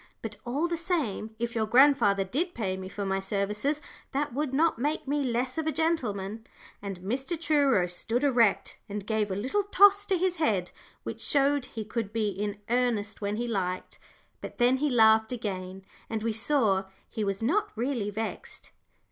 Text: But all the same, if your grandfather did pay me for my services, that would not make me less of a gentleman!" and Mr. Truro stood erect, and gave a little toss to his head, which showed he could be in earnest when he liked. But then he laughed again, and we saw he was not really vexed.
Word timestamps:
But 0.23 0.37
all 0.45 0.67
the 0.67 0.77
same, 0.77 1.35
if 1.37 1.53
your 1.53 1.67
grandfather 1.67 2.23
did 2.23 2.55
pay 2.55 2.75
me 2.75 2.89
for 2.89 3.05
my 3.05 3.19
services, 3.19 3.81
that 4.13 4.33
would 4.33 4.51
not 4.51 4.79
make 4.79 5.07
me 5.07 5.23
less 5.23 5.59
of 5.59 5.67
a 5.67 5.71
gentleman!" 5.71 6.47
and 6.81 7.01
Mr. 7.01 7.39
Truro 7.39 7.85
stood 7.85 8.23
erect, 8.23 8.79
and 8.89 9.05
gave 9.05 9.29
a 9.29 9.35
little 9.35 9.61
toss 9.61 10.03
to 10.07 10.17
his 10.17 10.37
head, 10.37 10.71
which 11.03 11.21
showed 11.21 11.65
he 11.65 11.85
could 11.85 12.11
be 12.11 12.29
in 12.29 12.57
earnest 12.67 13.21
when 13.21 13.35
he 13.35 13.47
liked. 13.47 13.99
But 14.41 14.57
then 14.57 14.77
he 14.77 14.89
laughed 14.89 15.31
again, 15.31 15.85
and 16.09 16.23
we 16.23 16.33
saw 16.33 16.85
he 17.07 17.23
was 17.23 17.43
not 17.43 17.69
really 17.75 18.09
vexed. 18.09 18.71